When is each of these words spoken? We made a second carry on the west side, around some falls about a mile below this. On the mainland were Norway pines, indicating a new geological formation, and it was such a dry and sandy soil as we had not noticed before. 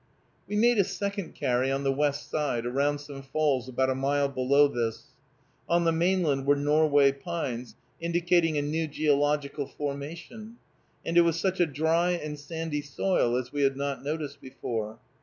We 0.47 0.55
made 0.55 0.79
a 0.79 0.83
second 0.83 1.35
carry 1.35 1.69
on 1.71 1.83
the 1.83 1.91
west 1.91 2.27
side, 2.31 2.65
around 2.65 2.97
some 3.01 3.21
falls 3.21 3.69
about 3.69 3.91
a 3.91 3.93
mile 3.93 4.27
below 4.27 4.67
this. 4.67 5.03
On 5.69 5.83
the 5.83 5.91
mainland 5.91 6.47
were 6.47 6.55
Norway 6.55 7.11
pines, 7.11 7.75
indicating 7.99 8.57
a 8.57 8.63
new 8.63 8.87
geological 8.87 9.67
formation, 9.67 10.55
and 11.05 11.19
it 11.19 11.21
was 11.21 11.39
such 11.39 11.59
a 11.59 11.67
dry 11.67 12.13
and 12.13 12.39
sandy 12.39 12.81
soil 12.81 13.37
as 13.37 13.53
we 13.53 13.61
had 13.61 13.77
not 13.77 14.03
noticed 14.03 14.41
before. 14.41 14.97